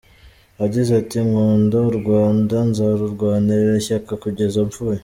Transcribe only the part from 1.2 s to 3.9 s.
Nkunda U Rwanda Nzarurwanirira